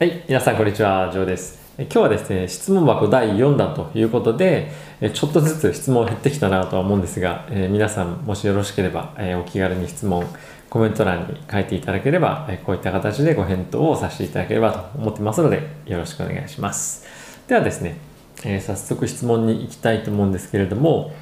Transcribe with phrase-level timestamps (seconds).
[0.00, 1.58] はい、皆さんこんにちは、ジョーです。
[1.76, 4.72] 今日はですね、質問箱第4弾ということで、
[5.12, 10.24] ちょっとずつ質問減ってきたなとは思うんですが、えー皆さんもしよろしければ、えーお気軽に質問、
[10.70, 17.04] コメント欄に書いていただければ、えーこういった形でご返答をさせていただければと思ってますので、よろしくお願いします。
[17.46, 17.98] ではですね、
[18.42, 21.12] え早速質問に行きたいと思うんですけれども、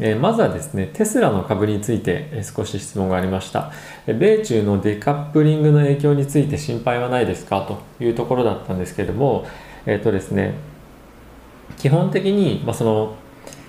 [0.00, 3.70] えまずはですね、テスラの株について少し質問がありました。
[4.06, 7.60] 米中のデカップリングの影響について心配はないですか？
[7.62, 9.46] というところだったんですけれども、
[9.86, 10.54] えっ、とですね、
[11.76, 13.14] 基本的に、まあ、その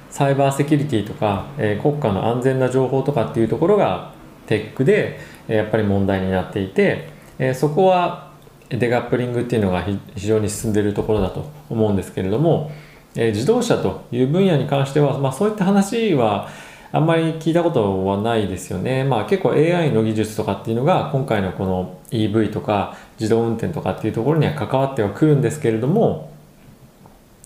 [0.09, 4.14] サイバーセキュリティとか、えー国家の安全な情報とかっていうところが
[4.48, 8.31] テックで、えやっぱり問題になっていて、えそこは
[8.70, 9.84] デカップリングっていうのが
[10.16, 12.72] 非常に進んでいるところだと思うんですけれども、
[13.16, 16.49] えー自動車という分野に関しては、まあ、そういった話は
[16.91, 19.03] あんまり聞いたことはないですよね。
[19.03, 26.31] まあ結構 AI の技術とかっていうのが今回のこの EV とか自動運転とかっていうところには関わってはくるんですけれども、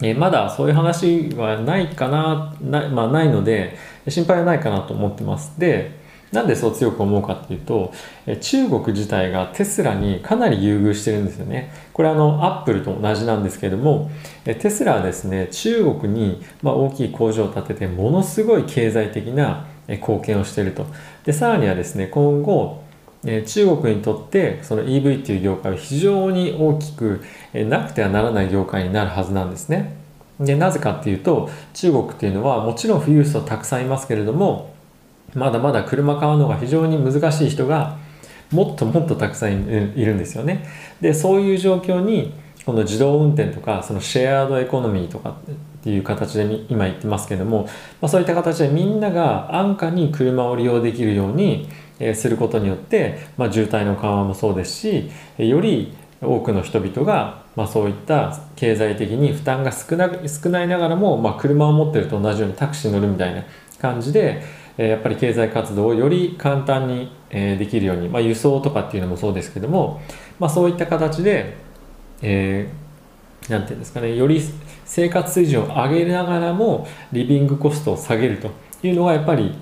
[0.01, 3.77] えーまだそういう話はないかな、な,、まあ、ないので
[4.09, 5.57] 心配はないかなと思ってます。
[5.57, 5.91] で、
[6.31, 7.93] なんでそう強く思うかっていうと、
[8.41, 11.71] 中国自体がテスラにかなり優遇してるんですよね。
[11.93, 14.11] これあのアップルと同じなんですけれども、
[14.43, 20.85] テスラはですね、中国に、ま、大きい工場を建ててものすごい経済的な貢献をしていると。
[21.25, 22.83] で、さらにはですね、今後、
[23.45, 27.21] 中国にとってその EV っていう業界は非常に大きく、
[27.53, 29.95] なくてはならない業界になるはずなんですね。
[30.39, 34.71] でなぜかっていうと中国っていうのはもちろん富裕層たくさんいますけれども
[35.33, 37.97] まだまだ車買うのが非常に難しい人が
[38.51, 39.51] もっともっとたくさん
[39.95, 40.65] いるんですよね。
[41.01, 42.33] でそういう状況に
[42.65, 45.33] この自動運転とかそのシェアードエコノミーとかっ
[45.83, 47.63] ていう形で今言ってますけども、
[48.01, 51.69] まあ、そういった形でみんなが安価に車を利用できるように
[52.13, 63.43] することによって、まあ、渋滞の緩和もそうですしより多くの人々が、まあ、そういった経済的に負担が少な少ないながらも、まあ、車を持ってると同じようにタクシー乗るみたいな
[63.79, 64.43] 感じで、
[64.77, 70.01] えやっぱり経済活動をより簡単に、えできるように、まあ、輸送とかっていうのもそうですけども、
[70.39, 71.57] まあ、そういった形で、
[72.21, 72.87] えー
[73.49, 74.41] なんていうんですかねより
[74.85, 78.51] 生活水準を上げながらもリビングコストを下げると
[78.83, 79.55] いうのがやっぱり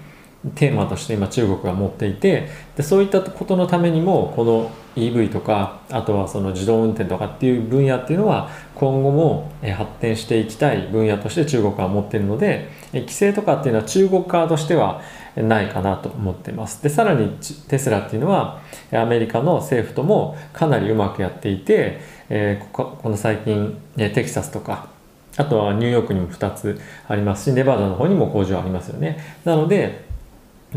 [0.55, 15.01] テーマとして今中国が持っていてでそういったことのためにもこの EV とかあとはその自動運転とかっていう分野っていうのは今後も発展していきたい分野として中国は持ってるので規制とかっていうのは中国側としては
[15.35, 16.81] ないかなと思ってます。
[16.81, 18.61] でさらにテスラっていうのは
[18.93, 24.87] アメリカの政府ともかなりうまくやっていて、えここの最近テキサスとか
[25.37, 29.19] あとはニューヨークにも2つありますしネバダの方にも工場ありますよね。
[29.43, 30.04] なので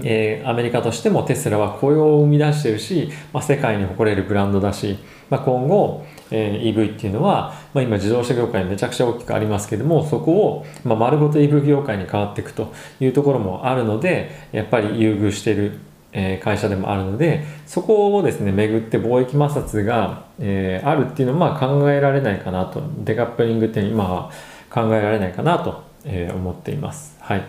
[0.04, 4.98] えーアメリカとしてもテスラは雇用を生み出してるし、まあ、世界に誇れるブランドだし、
[5.30, 15.78] まあ、今後、えー EV っていうのは、まあ、今自動車業界めちゃくちゃ大きくありますけどもそこを、まあ、丸ごと EV 業界に変わっていくというところもあるのでやっぱり優遇してる、
[16.12, 24.30] えー会社でもあるのでそこをですね巡って貿易摩擦が、えーあるっていうのはまあ考えられないかなとデカップリングって今は
[24.70, 27.16] 考えられないかなと、え思っています。
[27.20, 27.44] はい、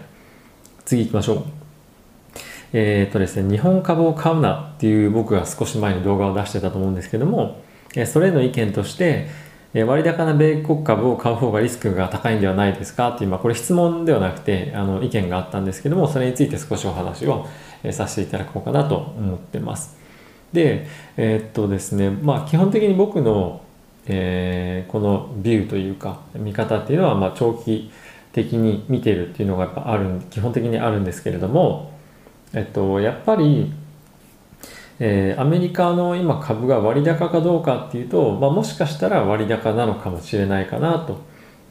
[0.85, 1.58] 次行きましょう。
[2.71, 7.61] えーとですね、日本株を買うなっていう僕が少し前に動画を出してたと思うんですけども、
[7.95, 9.27] えそれへの意見として、
[9.73, 17.47] え割高な米国株を買う方がリスクが高いんではないですかっていう、まあ、これ質問ではなくてあの意見があったんですけどもそれについて少しお話を、
[17.83, 19.97] えさせていただこうかなと思ってます。
[20.53, 20.87] で、
[21.17, 23.61] えーっとですね、まあ基本的に僕の、
[24.05, 27.91] えーこのビューというか見方っていうのは、まあ長期
[28.31, 31.98] 的に見てるっていうのがやっぱある基本的にあるんですけれども、
[32.53, 33.71] えっと、やっぱり、
[34.99, 41.19] えーアメリカの今株が割高かどうかっていうと、まあ、もしかしたら割高なのかもしれないかなと、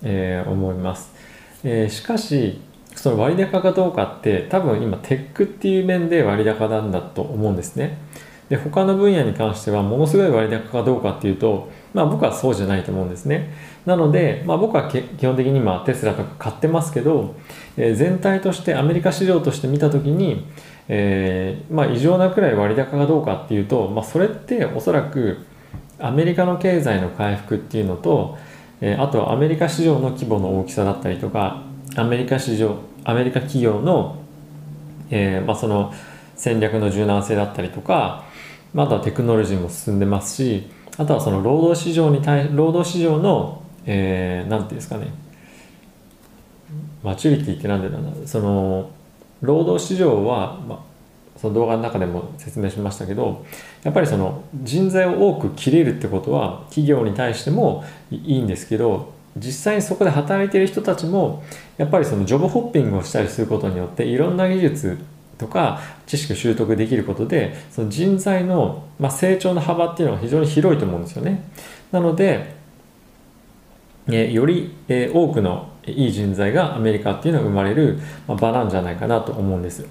[0.03, 1.13] えー思います、
[1.65, 2.61] えーしかし
[2.95, 7.99] その割高かどうかって多分今テックっていう面で割高なんだと思うんですね。
[8.49, 13.51] で他の分野に関してはものすごい割高かどうかっていうと、まあ、僕はそうじゃないと思うんですね。
[13.87, 17.35] なので、まあ、僕は基本的に今テスラとか買ってますけど、
[17.77, 20.47] えー全体としてアメリカ市場として見た時に、
[20.89, 25.47] えーまあ、異常なくらい割高かどうかっていうと、まあ、それっておそらく
[25.99, 28.37] アメリカの経済の回復っていうのと、
[28.81, 31.63] えーあとはアメリカ市場の規模の大きさだったりとか
[31.97, 34.19] アメリカ市場アメリカ企業の,、
[35.11, 35.93] えーまあ、その
[36.37, 38.25] 戦略の柔軟性だったりとか
[38.75, 45.09] まだテクノロジーも進んでますしあとはその労働市場に対労働市場の、えー、なんていうんですかね。
[47.03, 48.27] マチュリティって何でなんだろう。
[48.27, 48.91] その
[49.41, 50.85] 労働市場は、ま、
[51.37, 53.47] その動画の中でも説明しましたけど
[53.85, 61.45] やっぱりその人材を多く切れるってことは企業に対してもいいんですけど実際にそこで働いてる人たちも
[61.77, 64.99] やっぱりそのジョブホッピングをしたりすることによっていろんな技術
[65.39, 71.43] とか知識を習得できることでその人材の、ま、成長の幅っていうのが非常に広いと思うんですよね。
[71.93, 72.59] なので、
[74.11, 79.87] えより、え多くのいい人材がアメリカっていうのが生まれる場なんじゃないかなと思うんです。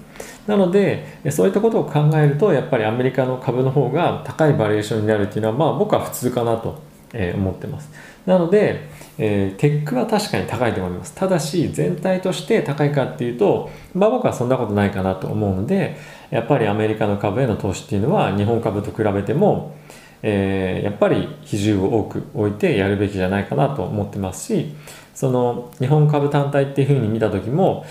[0.46, 6.80] なのでそういったことを考えるとやっぱりアメリカの株の方が高いバリエーションになるっていうのはまあ僕は普通かなと
[7.12, 7.90] 思ってます。
[8.28, 11.14] なので、えー、テックは確かに高いと思います。
[11.14, 15.96] ただし全体として高いかっていうとまあ僕はそんなことないかなと思うので
[16.30, 19.76] やっぱりアメリカの株への投資っていうのは日本株と比べても
[20.22, 24.74] えー、やっぱり比重を多く置いてやるべきじゃないかなと思ってますし
[25.14, 27.86] その日本株単体っていうふうに見た時も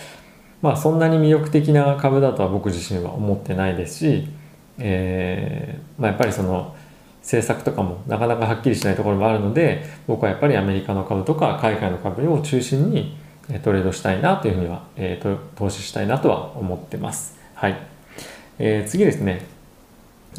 [0.61, 4.27] まあそんなに魅力的な株だとは僕自身は思ってないですし、
[4.77, 6.75] えーまあ、やっぱりその
[7.27, 13.17] 政策とかもなかなかはっきりしないところもあるので僕はやっぱりアメリカの株とか海外の株を中心に
[13.63, 17.37] トレードしたいなというふうには、えー、投資したいなとは思ってます。
[17.53, 17.77] はい。
[18.59, 19.45] えー、次ですね。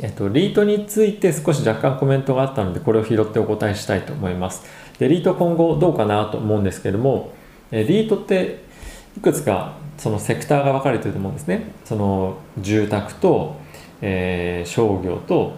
[0.01, 4.63] えっと、リートについて少し若干コメントがあったので、これを拾ってお答えしたいと思います。
[4.99, 7.33] で、リート今後どうかなと思うんですけども、
[7.71, 8.63] えリートって
[9.17, 11.73] いくつかそのセクターが分かれてると思うんですね。
[11.85, 13.57] その住宅と、
[14.03, 15.55] え、商業と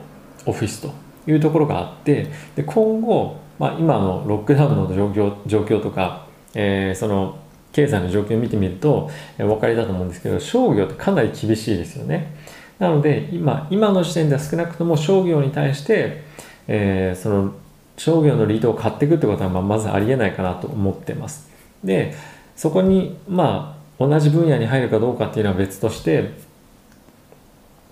[0.46, 0.94] オフィスと
[1.30, 7.38] いうところがあってで今後、まあ、今のロックダウンの状況状況とか、えー、その
[7.72, 12.34] 経済の状況を見てみると、え、お分かりだと思うんですけど商業ってかなり厳しいですよね。
[12.78, 16.22] なので今今の時点では少なくとも商業に対して、
[16.66, 17.54] えー、その
[17.96, 21.50] 商業のリードを買っていくってことはままずありえないかなと思ってます。
[21.84, 22.14] で
[22.56, 26.30] そこにまあ同じ分野に入るかどうかっていうのは別として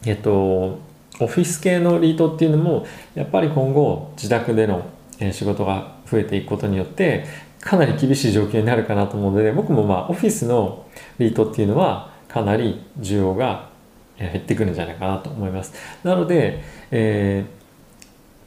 [0.06, 0.78] えっと
[1.20, 4.86] オフィス系のリートっていうのもやっぱり今後自宅での
[5.32, 7.26] 仕事が増えていくことによって
[7.60, 10.86] かなり厳しい状況になるかなと思うので僕もまあオフィスの
[11.18, 13.68] リートっていうのはかなり需要が
[14.18, 15.72] 減ってくるんじゃないかなと思います。
[16.02, 17.44] なので、え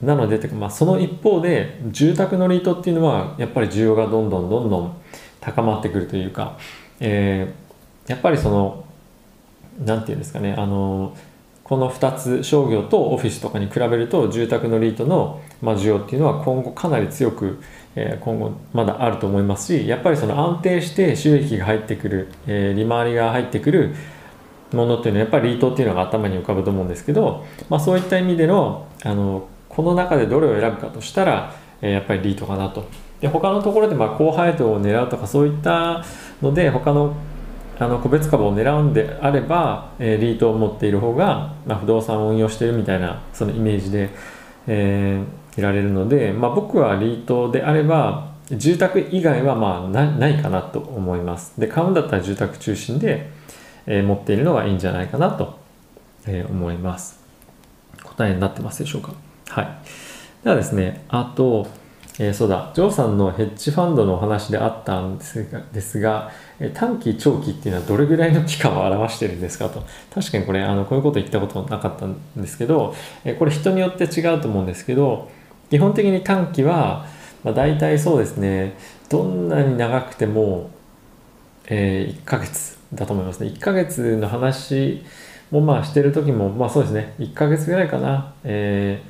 [0.02, 5.02] ー、なのでてか、まあ、その一方で、住宅のリートっていうのは、やっぱり需要がどんどんどんどん
[5.40, 6.58] 高まってくるというか、
[7.00, 8.84] えー、やっぱりその、
[9.86, 11.16] なんていうんですかね、あの、
[11.72, 17.62] この2つ商業とオフィスとかに比べると住宅のリートの、需要っていうのは今後かなり強く、
[17.96, 23.96] 今後まだあると思いますしやっぱりその安定して収益が入ってくる、利回りが入ってくる
[24.74, 32.84] ものっていうのはやっぱりリートっていうのが頭に浮かぶと思うんですけど、まあ、そういった意味でのあのこの中でどれを選ぶかとしたら、やっぱりリートかなと。
[33.22, 36.04] で他のところでまあ高配当を狙うとかそういった
[36.42, 37.16] ので他の
[37.82, 44.10] あの個別株を狙うんであれば、えー、リートを持っている方が、まあ、不動産を運用しているみたいなそのイメージで、
[44.68, 51.60] えー、いられるので、まあ、僕はリートであれば住宅以外はまあないかなと思います。
[51.60, 53.32] で買うんだったら住宅中心で、
[53.88, 55.58] えー、持っているのがいいんじゃないかなと、
[56.28, 57.20] え、思います。
[58.04, 59.14] 答えになってますでしょうか？
[59.48, 59.68] はい。
[60.44, 61.66] ではですね、あと、
[62.24, 66.30] えー、そうだ、ジョーさんのヘッジファンドのお話であったんですが、ですが
[66.60, 69.84] え短期、長期っていうのはどれぐらいの期間を表してるんですかと。
[70.14, 72.94] 確かにこれ、あのこういうこと言ったことなかったんですけど、
[73.26, 75.32] えこれ人によって違うと思うんですけど、
[75.72, 77.08] 基本的に短期は、
[77.44, 78.76] まあ、大体そうですね、
[79.10, 80.70] どんなに長くても、
[81.70, 83.48] え、1ヶ月だと思いますね。
[83.48, 85.02] 1ヶ月の話
[85.50, 88.32] もまあしてる時も、まあそうですね、1ヶ月ぐらいかな。
[88.44, 89.02] え、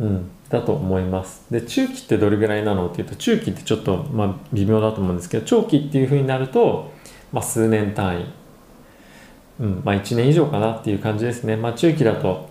[0.00, 1.44] うん、だと思います。
[1.50, 6.90] で、中期ってどれぐらいなのっていうと、中期ってちょっとまあ微妙だと思うんですけど、長期っていうふうになると、
[7.32, 8.26] まあ数年単位、
[9.60, 11.56] うん、まあ1年以上かなっていう感じですね。
[11.56, 12.48] まあ中期だと、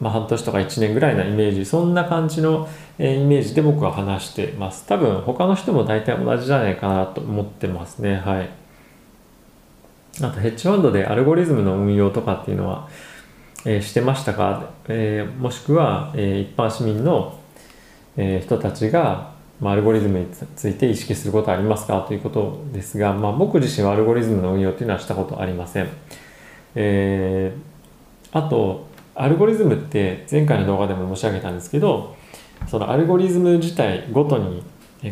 [0.00, 2.68] まあ半年とか1年ぐらいなイメージ、そんな感じの、
[2.98, 4.86] えイメージで僕は話してます。
[4.86, 8.16] 多分他の人も大体同じじゃないかなと思ってますね。
[8.16, 8.50] はい。
[10.22, 12.88] あとヘッジファンドでアルゴリズムの運用とかっていうのは、
[13.66, 17.38] えー、してましたか、えー、もしくは、えー、一般市民の、
[18.16, 20.26] えー、人たちが、まあ、アルゴリズムに
[20.56, 22.00] ついて意識することはありますか？
[22.00, 25.88] ということですが、まあ、僕自身はアルゴリズムの運用というのはしたことありません。
[26.74, 32.16] えー、あとアルゴリズムって前回の動画でも申し上げたんですけど
[32.66, 34.62] そのアルゴリズム自体ごとに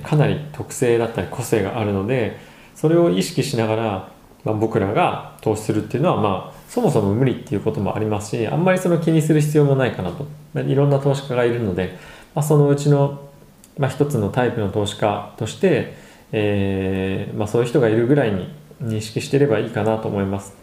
[0.03, 2.39] かなり特性だったり個性があるので
[2.75, 10.27] それを意識しながらまあ、僕らが投資するっていうのは、まあ、そもそも無理っていうこともありますしあんまりその気にする必要もないかなと、
[10.61, 11.97] いろんな投資家がいるので、
[12.35, 13.29] まあ、そのうちの、
[13.79, 15.95] まあ、一つのタイプの投資家として、
[16.33, 20.55] えーまあ、そういう人がいるぐらいに認識してればいいかなと思います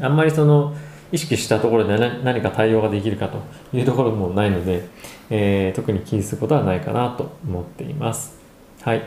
[0.00, 0.74] あんまりその
[1.12, 3.38] 意識したところで何か対応ができるかと
[3.76, 4.88] いうところもないので、
[5.28, 8.38] えー、特に気にすることはないかなと思っています。
[8.82, 9.02] はい。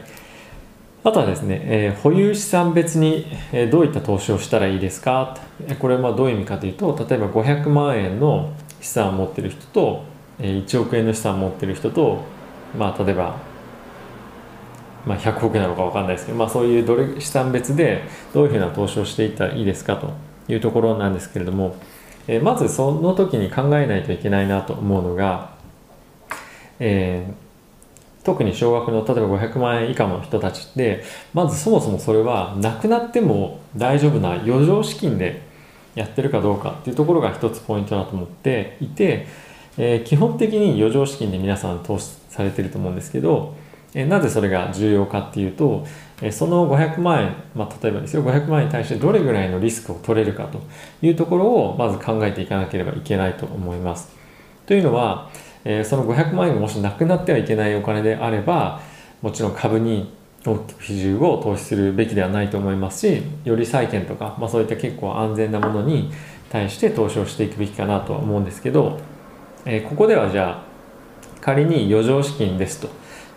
[1.05, 5.37] あとはですね、えー、保有資産別に、えー、どういった投資をしたらいいですか？
[5.79, 10.03] これはまあどういう意味かというと、例えば500万円の資産を持っている人と、
[10.39, 12.23] えー、1億円の資産を持っている人と、
[12.77, 13.35] まあ例えば、
[15.05, 20.13] まあ、100億円なのか分かんないですけど、まあ、そういうどれ資産別でどういうふうな投資をしていったらいいですかと
[20.47, 21.75] いうところなんですけれども、
[22.27, 25.51] えー、まずその時に考えないといけないなと思うのが、
[26.79, 27.33] えー、
[28.23, 31.03] 特に少額の例えば500万円以下の人たちって
[31.33, 35.41] まずそもそもそれはなくなっても大丈夫な余剰資金で
[35.95, 39.27] やってるかどうかっていうところが一つポイントだと思っていて、
[39.77, 43.55] えー、基本的に余剰資金で皆さん投資されてると思うんですけど、
[43.95, 45.85] えなぜそれが重要かっていうと、
[46.21, 50.61] えその500万円、まあ、例えばですよ500万円に対してどれぐらいのリスクを取れるかと
[51.05, 54.11] いうところをまず考えていかなければいけないと思います。
[54.65, 55.29] というのは、
[55.65, 58.81] えその500万円がもしなくなってはいけないお金であれば
[59.21, 60.13] もちろん株に
[60.45, 66.11] 大きく比重を投資するべきではないと思いますしより債券とか、まあ、そういった結構安全なものに
[66.49, 68.99] 対して投資をしていくべきかなとは思うんですけど、
[69.65, 70.63] えここではじゃあ
[71.41, 72.89] 仮に余剰資金ですと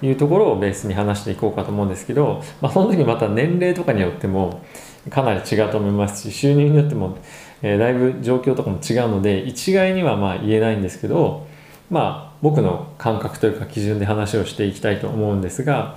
[0.05, 4.63] いうところをベースに話していこうかと思うんですけど、まあ、その時また年齢とかによっても
[5.09, 7.17] かなり違うと思いますし収入によっても、
[7.63, 11.47] えー、だいぶ状況とかも違うので一概にはまあ言えないんですけど
[11.91, 15.97] まあ僕の感覚というか基準で話をしていきたいと思うんですが、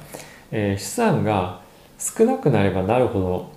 [0.51, 1.61] えー、資産が
[1.97, 3.51] 少なくなればなるほど、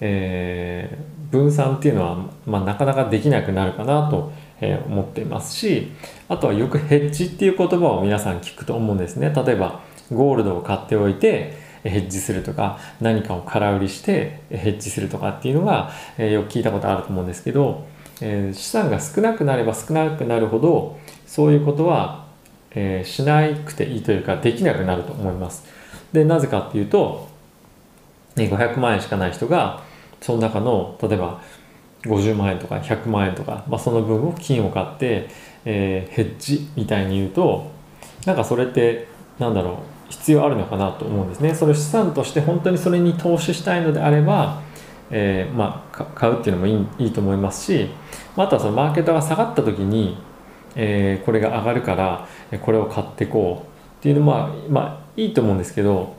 [0.00, 2.16] えー、分散っていうのは、
[2.46, 5.90] まあ、なかなかできなくなるかなとえ思っていますし
[6.28, 9.32] あとはよくヘッジっていう言葉を皆さん聞くと思うんですね。
[9.34, 9.80] 例えば
[10.12, 17.86] ゴールドを買っておいてヘッジするとか何かを空売りしてヘッジするとかっていうのが、えよく聞いたことあると思うんですけど、
[18.20, 20.98] え資産が少なくなれば少なくなるほど
[21.30, 22.24] そういうことは、
[22.72, 25.64] えしなくていいというかできなくなると思います。
[26.12, 27.28] でなぜかっていうと
[28.34, 29.82] 500万円しかない人が
[30.20, 31.40] その中の例えば
[32.02, 35.28] 50万円とか100万円とか、まあ、その分を金を買って、
[35.64, 37.70] えー、ヘッジみたいに言うと
[38.26, 39.06] なんかそれって
[39.38, 41.54] なんだろう必要あるのかなと思うんですね。
[41.54, 44.60] それ資産として本当にそれに投資したいのであれば、
[45.10, 47.88] えー、まあ、買うっていうのもいいいいと思いますし
[48.36, 50.16] あとはそのマーケットが下がった時に、
[50.76, 52.28] えー、これが上がるから
[52.60, 56.14] これを買ってこうっていうのもまあいいと思うんですけど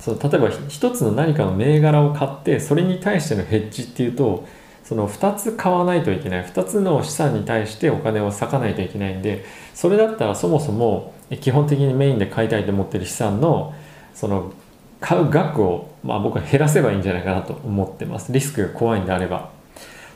[0.00, 4.46] その例えば一つの何かの銘柄を買ってそれに対してのヘッジっていうと
[4.84, 6.44] その2つ買わないといけない。
[6.44, 9.44] 2つの資産に対してお金を割かないといけないんで
[9.74, 13.74] それだったらそもそも基本的にメインで買いたいと思ってる資産の
[14.14, 14.52] その
[15.00, 18.32] 買う額を、まあ、僕は減らせばいいんじゃないかなと思ってます。
[18.32, 19.50] リスクが怖いんであれば。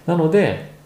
[0.07, 0.77] なので、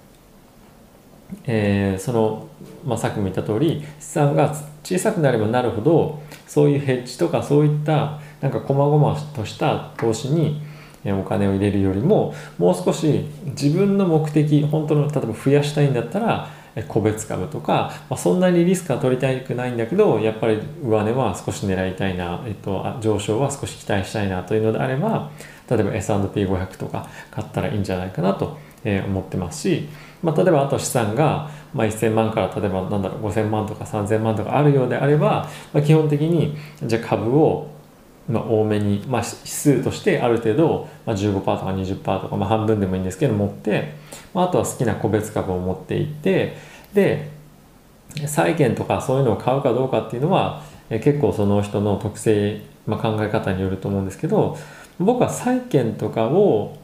[1.44, 2.48] えー、その、
[2.84, 10.60] まあ、さっきも言った通り資産が小さくなればなるほどそういうヘッジとかそういったなんか細々とした投資に
[11.04, 16.48] お金を入れるよりももう少し自分の目的本当の例えば増やしたいんだったら
[16.88, 25.30] 個別株とか、まあ、そんなにリスクは取りたくないんだけどやっぱり上値は少し狙いたいな、えっと、上昇は少し期待したいなというのであれば
[25.76, 29.88] 例えば S&P500 とか買ったらいいんじゃないかなと思ってますし、
[30.22, 37.70] まあ、例えばあと資産が、まあ、1000万から例えばなんだろう5000万とか3000万とかあるようであれば、まあ、基本的にじゃあ株を
[38.28, 43.94] まあ、多めに、まあ、指数としてある程度、まあ、15%とか20%とか、まあ、半分でもいいんですけど持って、
[44.32, 46.56] まあ、あとは好きな個別株を持っていって
[46.94, 47.30] で
[48.26, 54.58] 債券とかそういうのを買うかどうかっていうのはえ結構その人の特性、まあ、考え方によると思うんですけど
[54.98, 56.76] 僕は債券とかを、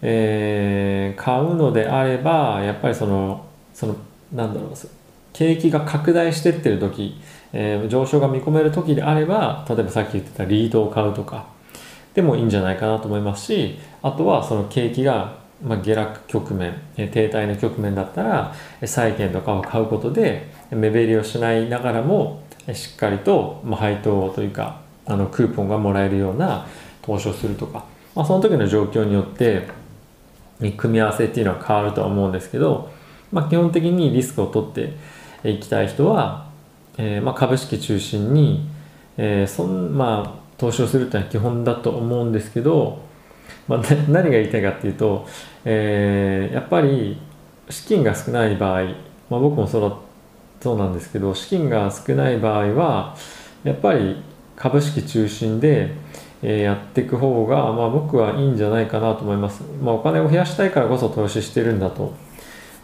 [0.00, 3.96] えー、買うのであればやっぱりそのその
[4.32, 4.72] なんだろう
[5.32, 7.20] 景気が拡大してってる時
[7.52, 11.46] えー、上昇が見込める時であれば例えばさっき言ってたリードを買うとか
[12.14, 26.66] でもいいんじゃないかなと思いますしあとはその景気が、まあ、下落局面、え停滞の局面だったら債券とかを買うことで目減りをしないながらもしっかりと、ま、配当というかあのクーポンがもらえるような
[27.02, 29.68] 投資をするとか、まあ、その時の状況によって
[30.76, 32.90] 組み合わせっていうのは変わるとは思うんですけど、
[33.32, 34.70] まあ、基本的にリスクを取っ
[35.42, 36.52] ていきたい人は
[36.98, 38.68] えーまあ、株式中心に、
[39.16, 43.00] えーそんまあ、投資をするというのは基本だと思うんですけど、
[43.66, 43.78] まあ、
[44.08, 45.26] 何が言いたいかっていうと、
[45.64, 47.18] えー、やっぱり
[47.70, 48.82] 資金が少ない場合、
[49.30, 49.96] まあ、僕もそう
[50.60, 53.16] そうなんですけど資金が少ない場合は
[53.64, 54.22] やっぱり
[54.54, 55.94] 株式中心で、
[56.42, 62.14] え、やっていく方が、まあ、僕はいいんじゃないかなと思います、まあ、お金を増やしたいからこそ投資してるんだと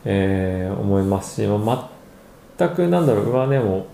[0.05, 1.91] えー思いますし、まあ
[2.59, 3.87] 全くなんだろう上値を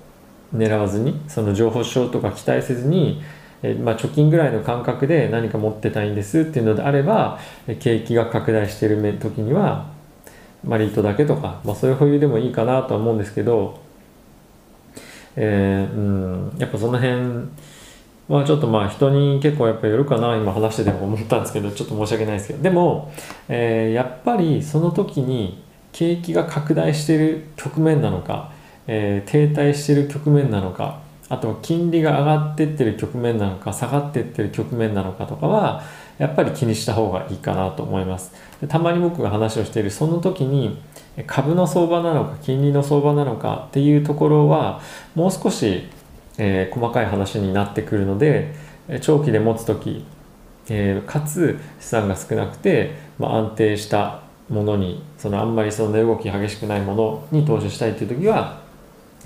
[0.55, 3.23] 狙わずにその情報証とか期待せずに、
[3.63, 7.39] えーまあ、貯金ぐらいの感覚で何か持ってたいんですっていうのであれば
[7.81, 9.91] 景気が拡大してる時には、
[10.63, 13.79] ま、リートだけとか、まあ、そういう保有でもいいかなとは思うんですけど、
[15.37, 16.01] えーう
[16.55, 17.49] ん、やっぱその辺
[18.29, 22.63] まあちょっとまあ人に結構やっぱりよるかな今話してても思ったんですけどちょっと申し訳ないですけど。
[22.63, 23.13] でも、
[23.49, 25.63] えーやっぱりその時に
[25.93, 28.51] 景気が拡大している局面なのか、
[28.87, 35.83] えー停滞している局面なのかあとは金利が上がってってる局面なのか下がってってる局面なのかとかは
[36.19, 38.33] やっぱり気にした方がいいかなと思います。
[38.69, 40.79] たまに僕が話をしているその時に
[41.27, 44.81] 株の相場なのか金利の相場なのかっていうところは
[45.15, 45.85] もう少し
[46.39, 48.55] えー細かい話になってくるので
[49.01, 50.05] 長期で持つ時、
[50.69, 58.61] えーかつ資産が少なくて、まあ、安定したものにそのあんまりその値動き激しくないものに投資したいっていう時は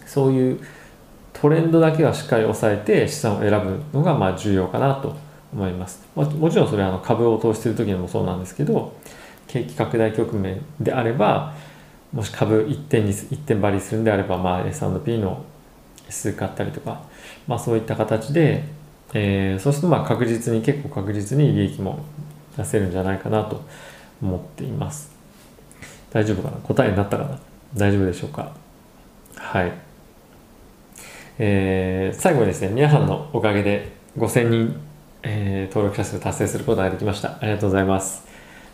[0.07, 0.61] そういう
[1.33, 5.17] トレンドだけはしっかり抑えて資産を選ぶのがまあ重要かなと
[5.53, 8.93] 思います、まあ、もちろんそれはあの株を投資する時にもそうなんですけど
[9.47, 11.55] 景気拡大局面であれば
[12.13, 15.45] もし株一点に一点張りするんであれば、まあ、S&P の
[16.13, 17.03] 数買ったりとか、
[17.47, 18.65] まあ、そういった形で、
[19.15, 22.01] えーそうするとまあ確実に結構確実に利益も
[22.57, 23.63] 出せるんじゃないかなと
[24.23, 25.11] 思っています。
[26.11, 26.57] 大丈夫かな？
[26.59, 27.39] 答えになったかな？
[27.75, 28.53] 大丈夫でしょうか？
[29.37, 29.73] はい、
[31.39, 34.81] えー最後にですね皆さんのおかげで5000人、
[35.23, 37.39] えー登録者数達成することができました。
[37.41, 38.27] ありがとうございます、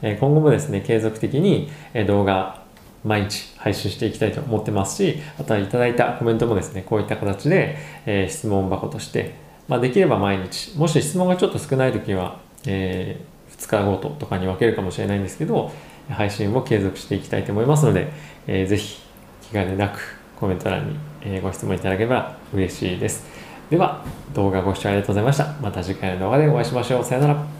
[0.02, 1.70] え今後もですね継続的に、
[2.06, 2.63] 動画
[3.04, 9.34] 毎日配信していきたいと思ってますしあとはいただいたコメントもですねこういった形で、えー質問箱として、
[9.68, 13.20] まあ、できれば毎日もし質問がちょっと少ない時は、え
[13.56, 15.70] 2日ごととかに分けるかもしれないんですけど
[16.08, 18.10] 配信を継続していきたいと思いますので、
[18.46, 19.00] えーぜひ
[19.42, 20.00] 気兼ねなく
[20.40, 23.24] コメント欄に、えご質問いただければ嬉しいです。
[23.70, 25.54] では動画ご視聴ありがとうございました。
[25.60, 27.04] また次回の動画でお会いしましょう。
[27.04, 27.53] さよなら。